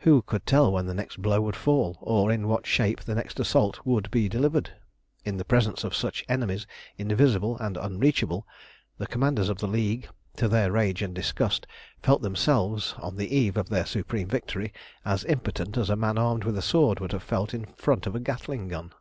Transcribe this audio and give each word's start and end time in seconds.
Who 0.00 0.22
could 0.22 0.44
tell 0.44 0.72
when 0.72 0.86
the 0.86 0.92
next 0.92 1.22
blow 1.22 1.40
would 1.42 1.54
fall, 1.54 1.96
or 2.00 2.32
in 2.32 2.48
what 2.48 2.66
shape 2.66 3.02
the 3.04 3.14
next 3.14 3.38
assault 3.38 3.86
would 3.86 4.10
be 4.10 4.28
delivered? 4.28 4.70
In 5.24 5.36
the 5.36 5.44
presence 5.44 5.84
of 5.84 5.94
such 5.94 6.24
enemies, 6.28 6.66
invisible 6.98 7.56
and 7.58 7.76
unreachable, 7.76 8.44
the 8.98 9.06
commanders 9.06 9.48
of 9.48 9.58
the 9.58 9.68
League, 9.68 10.08
to 10.34 10.48
their 10.48 10.72
rage 10.72 11.00
and 11.00 11.14
disgust, 11.14 11.68
felt 12.02 12.22
themselves, 12.22 12.96
on 12.98 13.14
the 13.14 13.32
eve 13.36 13.56
of 13.56 13.68
their 13.68 13.86
supreme 13.86 14.26
victory, 14.26 14.72
as 15.04 15.24
impotent 15.26 15.76
as 15.76 15.90
a 15.90 15.94
man 15.94 16.18
armed 16.18 16.42
with 16.42 16.58
a 16.58 16.62
sword 16.62 16.98
would 16.98 17.12
have 17.12 17.22
felt 17.22 17.54
in 17.54 17.64
front 17.66 18.08
of 18.08 18.16
a 18.16 18.20
Gatling 18.20 18.66
gun. 18.66 18.92